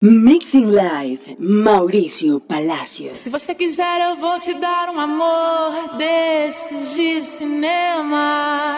[0.00, 3.18] Mixing Live, Maurício Palacios.
[3.18, 8.76] Se você quiser, eu vou te dar um amor desses de cinema.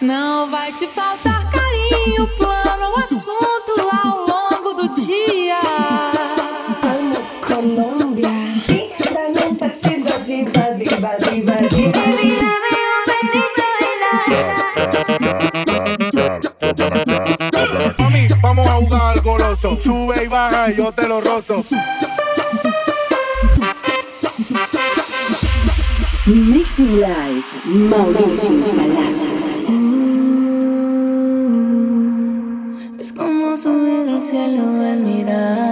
[0.00, 3.74] Não vai te faltar carinho, plano ou assunto
[4.04, 5.58] ao longo do dia.
[6.80, 8.28] Vamos, Colômbia.
[9.12, 11.88] Dame un pasito así, así, así, así.
[11.88, 13.92] Baby, dame un besito y
[16.70, 17.39] la...
[19.60, 21.62] Sube y baja, yo te lo rozo.
[26.24, 29.64] Mixing Live, Mauricio Palacios.
[32.98, 35.69] Es como subir al cielo al mirar.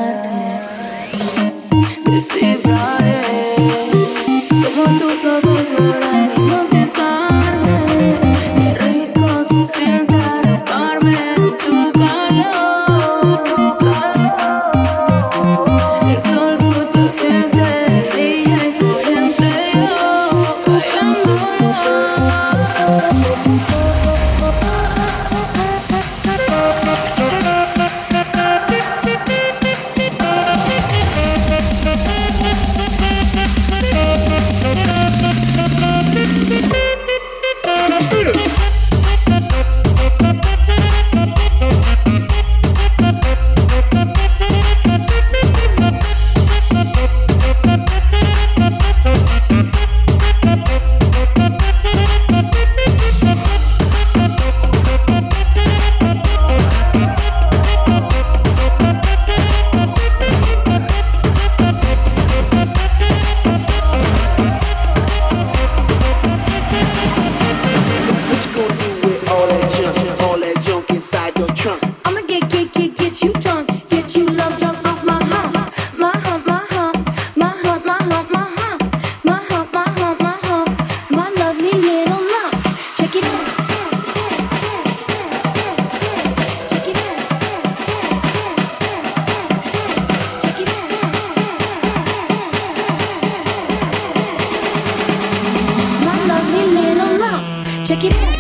[98.01, 98.38] Get it.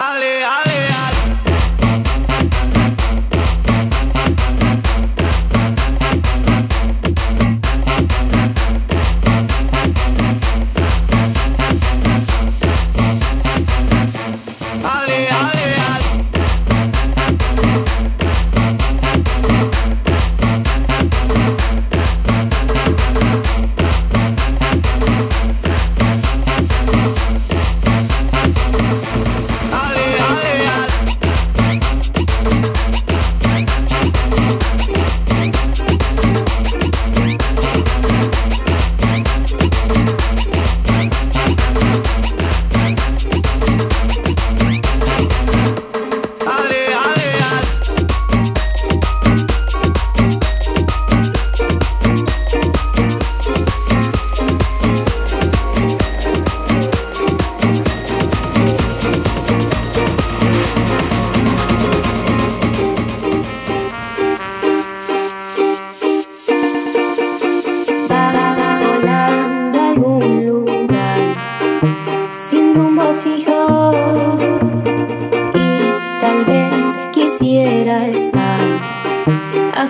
[0.00, 0.69] Ale, ale.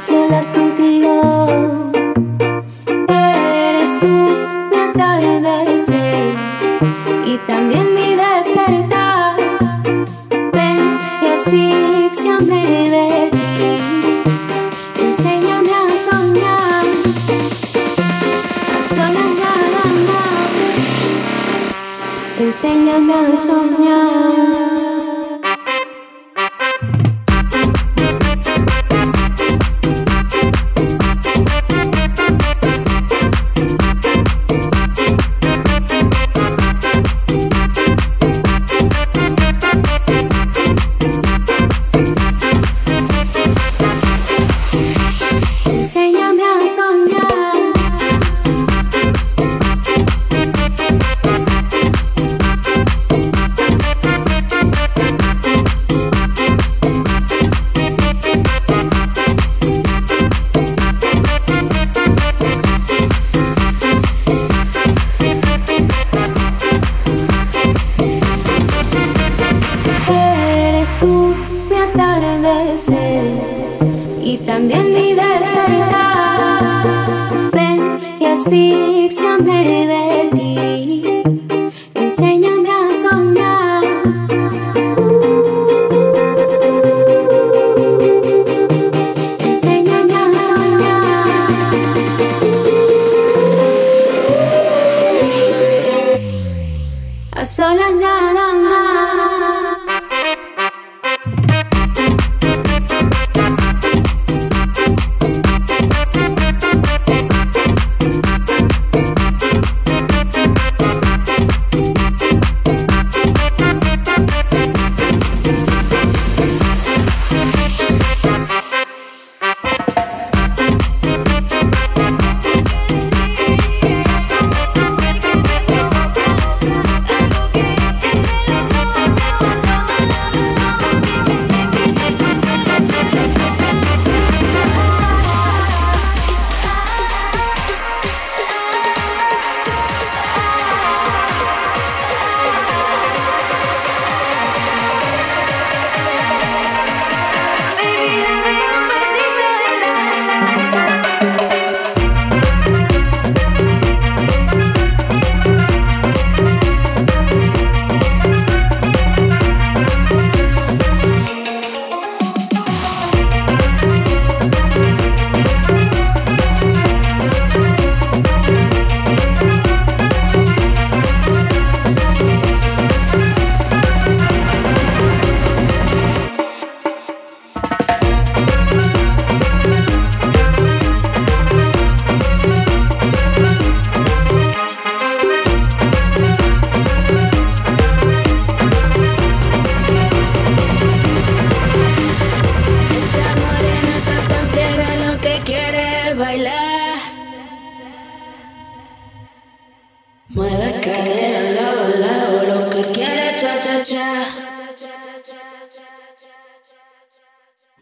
[0.00, 1.79] Solas contigo.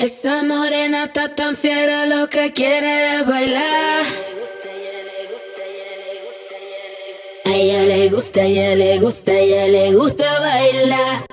[0.01, 4.05] Esa morena está tan fiera lo que quiere es bailar.
[7.45, 11.27] A ella le gusta, a ella le gusta, a ella le gusta bailar.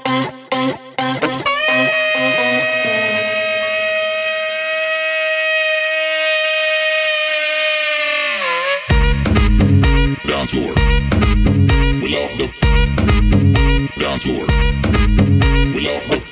[10.27, 10.73] Dance floor.
[12.01, 12.49] We love the
[13.99, 14.47] dance floor.
[15.75, 16.24] We love the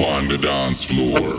[0.00, 0.16] floor.
[0.16, 1.36] On the dance floor.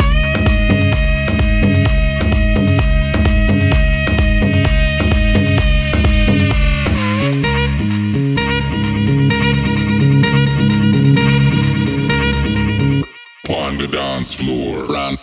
[13.49, 14.85] on the dance floor.
[14.85, 15.17] Run,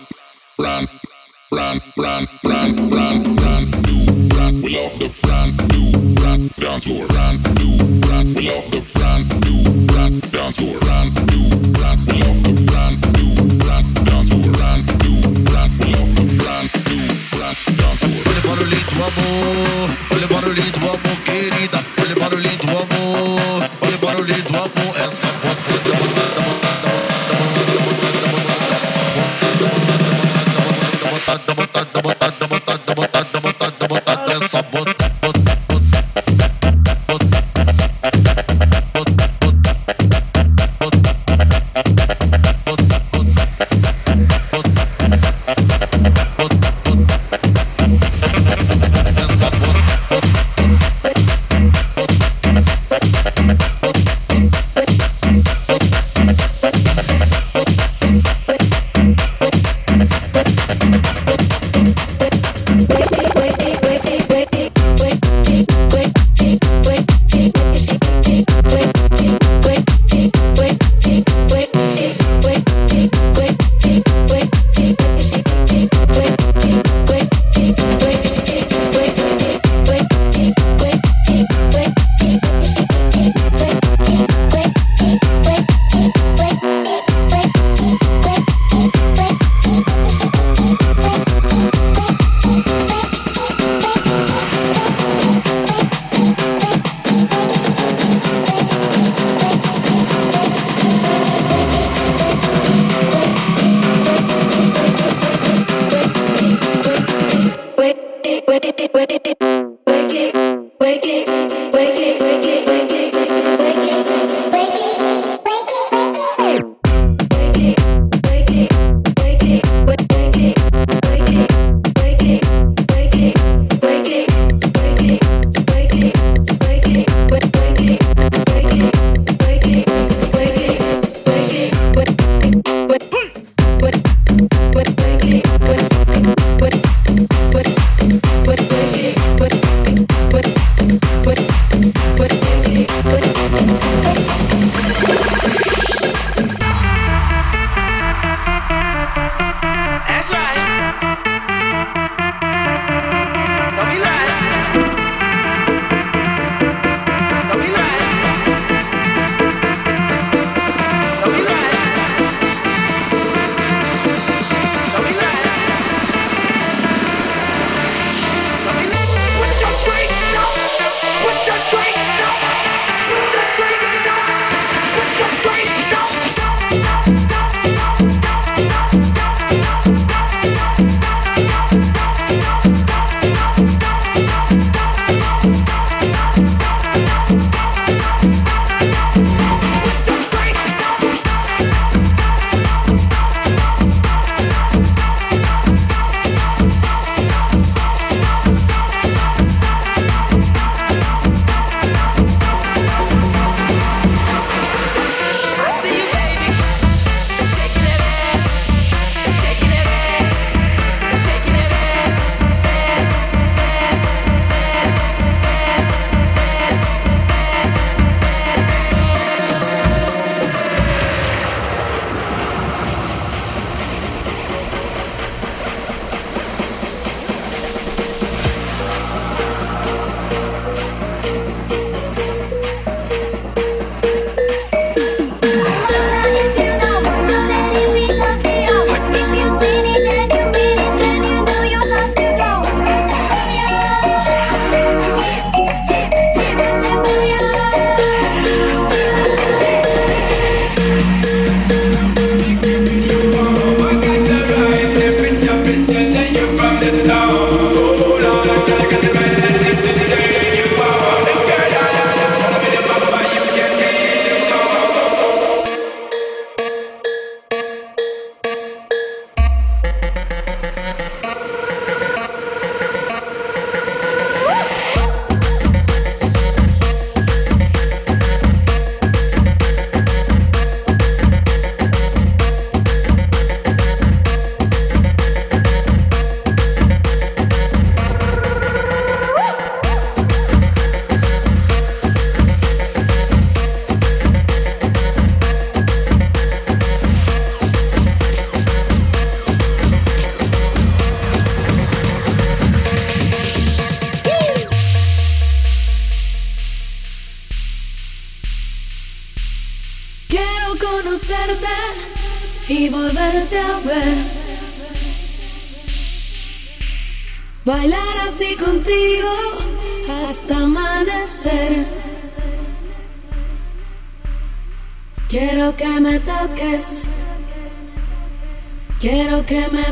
[0.58, 0.88] run,
[1.52, 3.98] run, run, run, run, run, do,
[4.36, 4.62] run.
[4.62, 7.06] We love the run, do, run, dance floor.
[7.06, 7.70] Run, do,
[8.08, 8.26] run.
[8.34, 9.54] We love the run, do,
[9.94, 10.78] run, dance floor.
[10.80, 11.40] Run, do,
[11.80, 11.98] run.
[12.06, 12.47] We love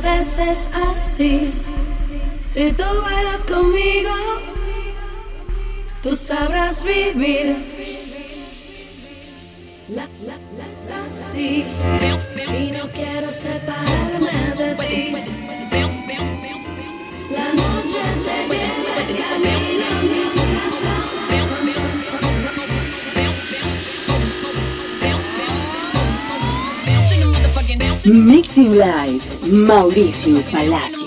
[0.06, 1.50] beses así.
[2.46, 4.14] Si tú bailas conmigo,
[6.02, 7.56] tú sabrás vivir.
[9.88, 10.66] La, la, la,
[11.04, 11.64] así.
[12.60, 15.12] Y no quiero separarme de ti.
[17.36, 18.00] La noche
[28.06, 31.06] mis Mixing Live, Mauricio Palacio.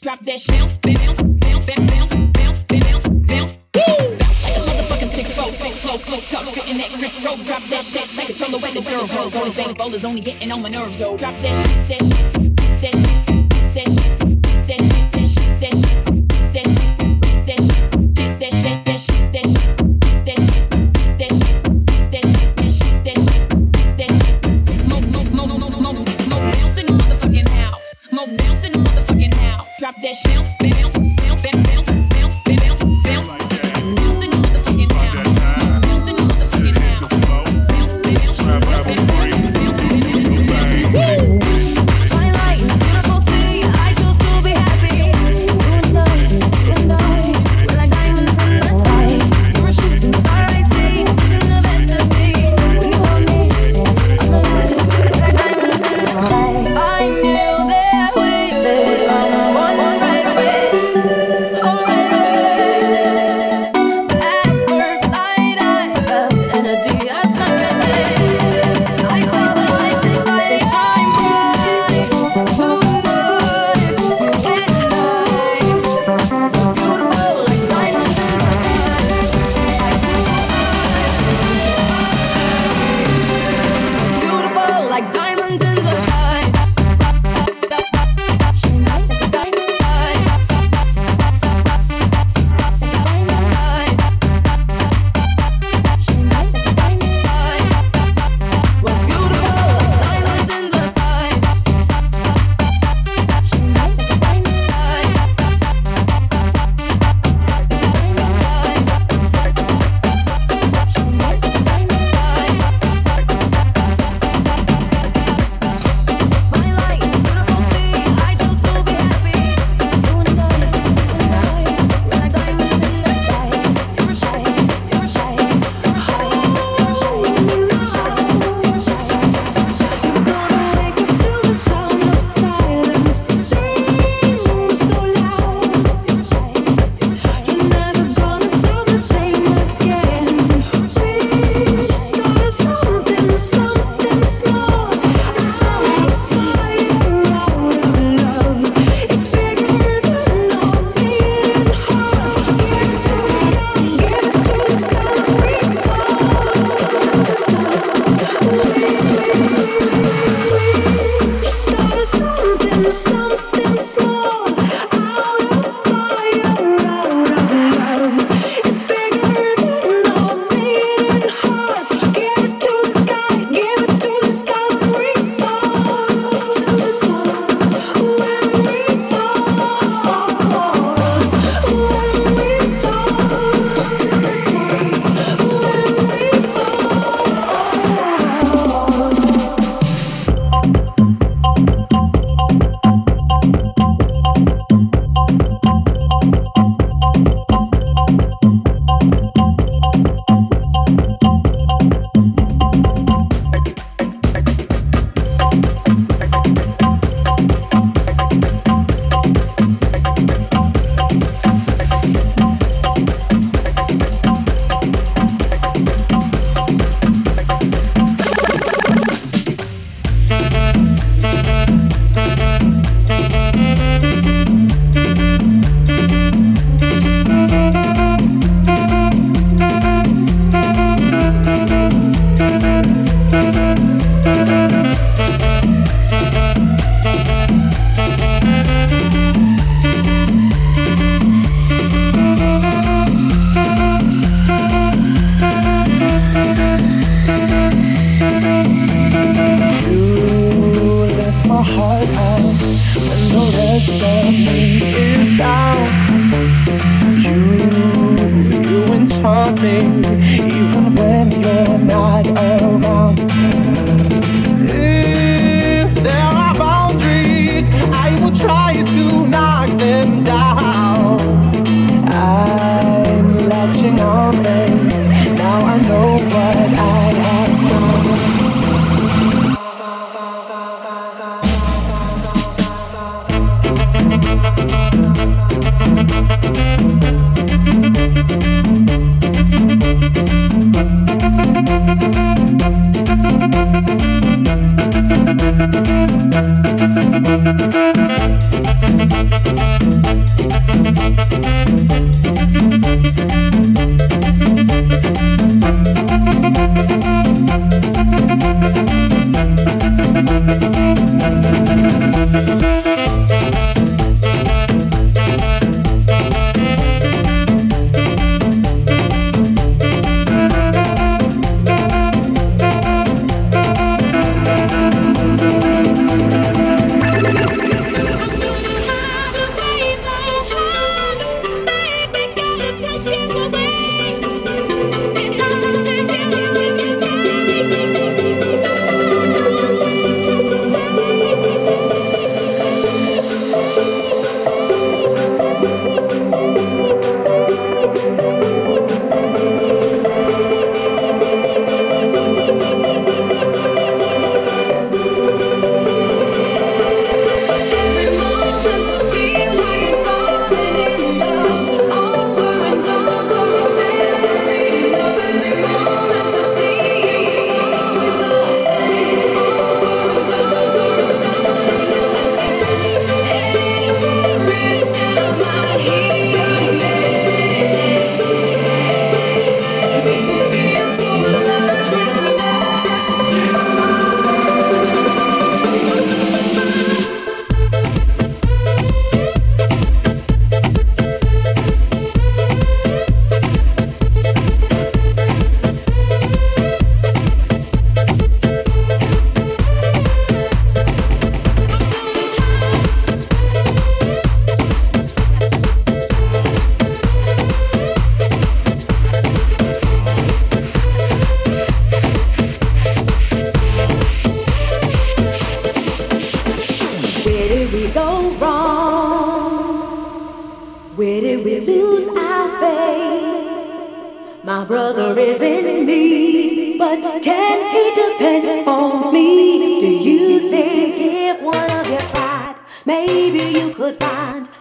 [0.00, 3.58] Drop that shit, bounce, bounce, bounce, bounce, bounce, bounce, bounce.
[3.72, 7.36] Bounce like a motherfucking six flow, flow, flow, flow, tough, spitting that crystal.
[7.44, 9.14] Drop that shit, like a control away the dirt.
[9.14, 11.16] Roll, roll, these bowlers only getting on my nerves, though.
[11.18, 12.57] Drop that shit, that shit, get that shit,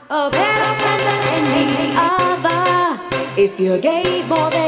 [0.10, 3.00] a better friend than any other.
[3.36, 4.67] If you gave more than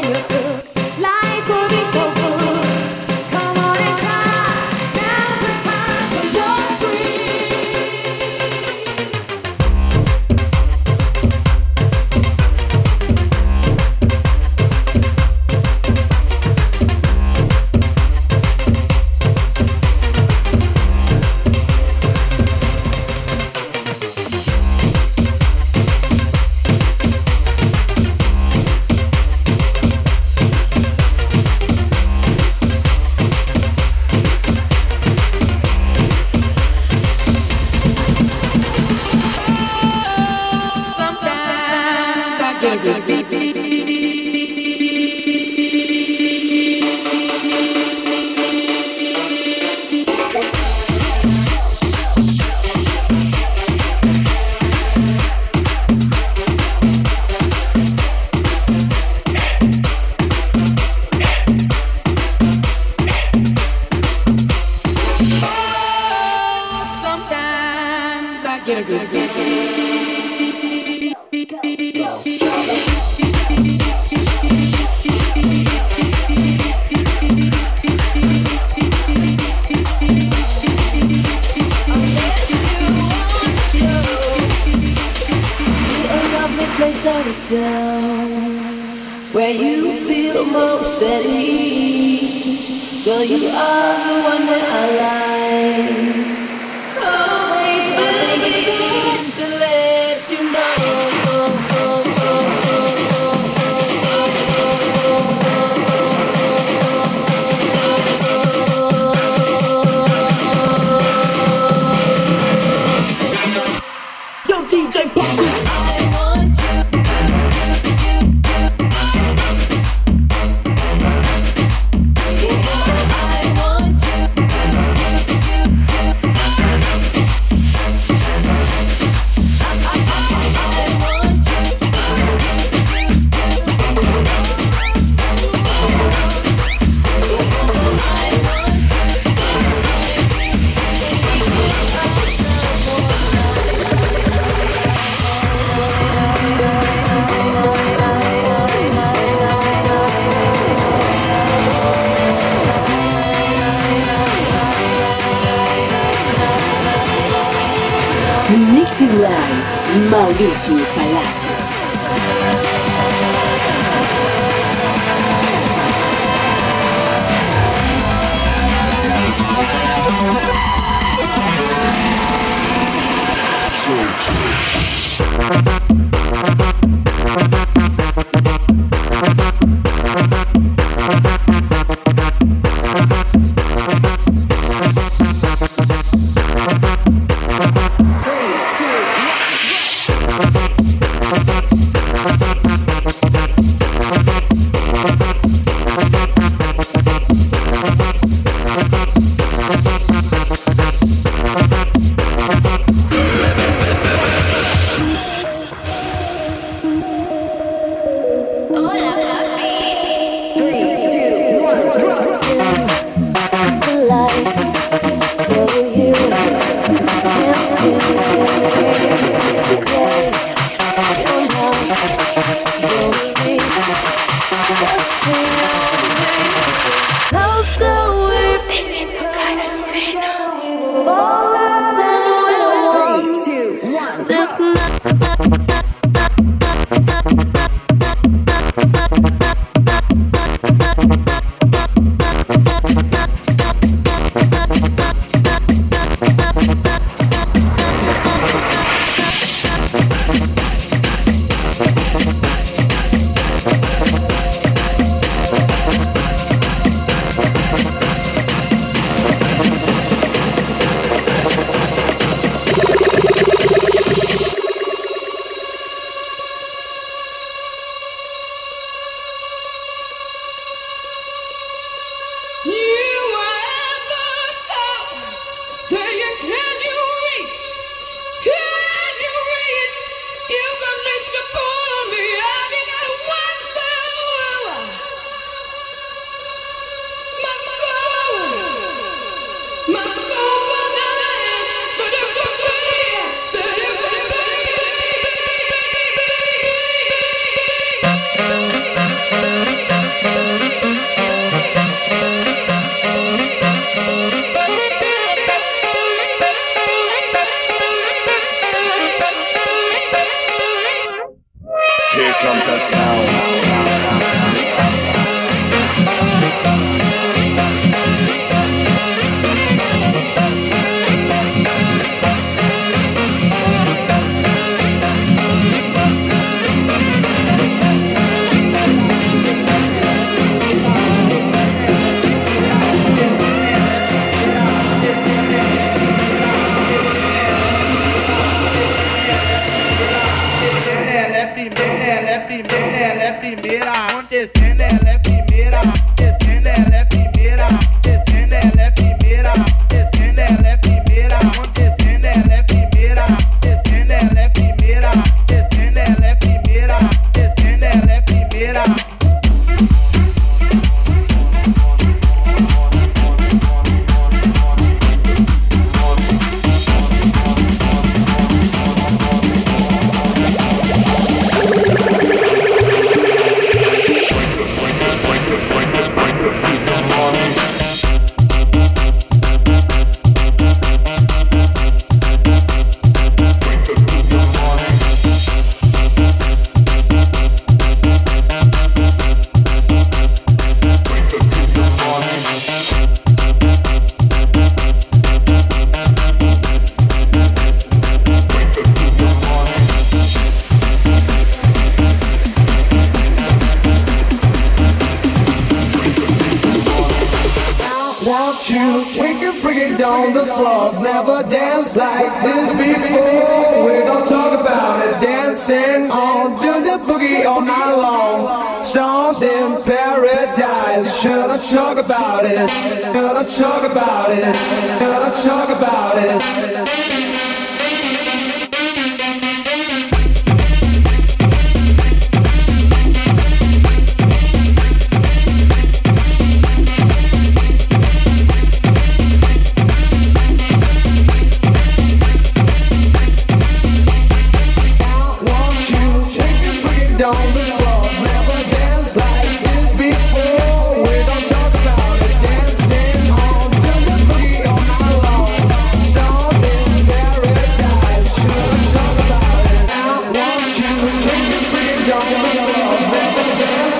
[410.01, 410.93] on the floor.
[411.03, 413.85] Never danced like this before.
[413.85, 415.21] We don't talk about it.
[415.21, 418.83] dancing on, do the boogie all night long.
[418.83, 422.69] Stoned in paradise, should I talk about it?
[423.11, 424.55] Should I talk about it?
[424.99, 427.08] Should I talk about it?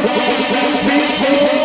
[0.01, 1.58] Let me go.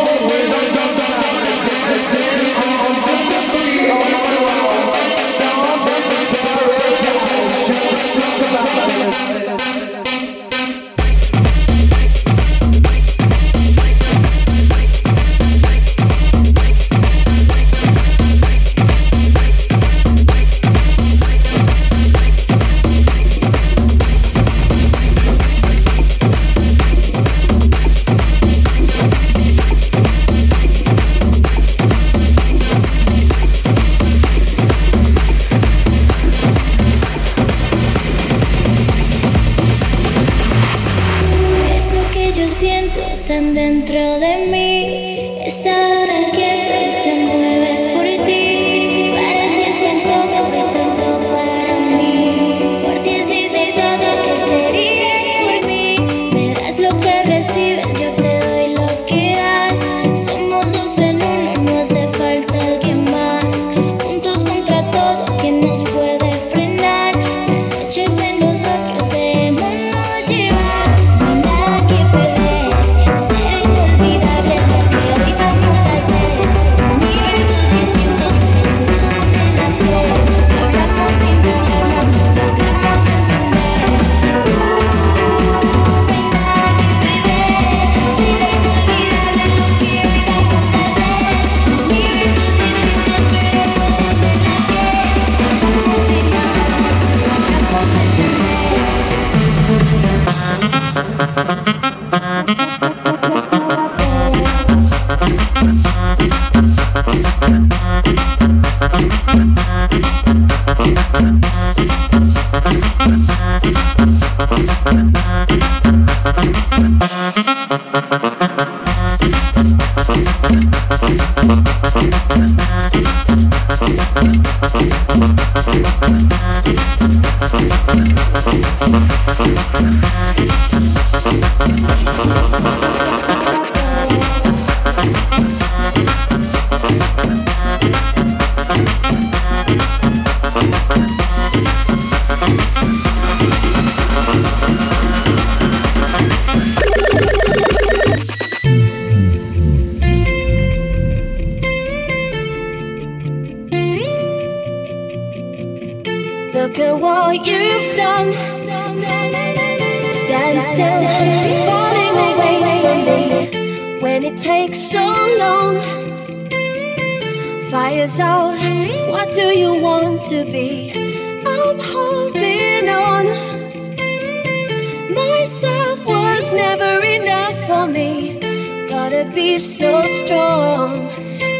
[179.57, 181.07] so strong.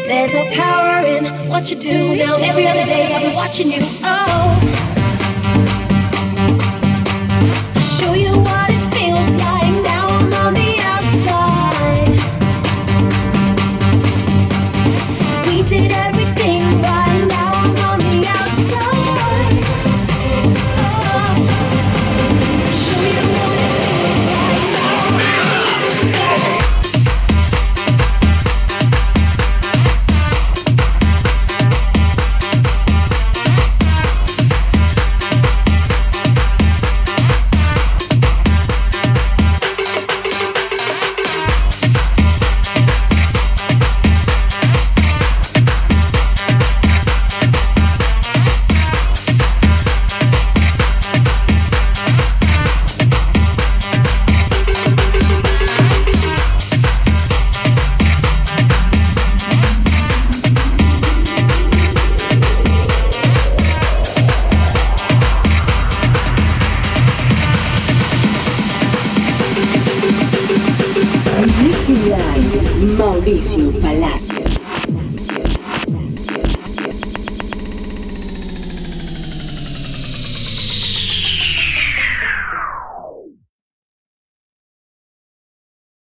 [0.06, 2.16] There's a power in what you do.
[2.16, 3.80] Now every other day I've been watching you.
[4.02, 5.05] Oh.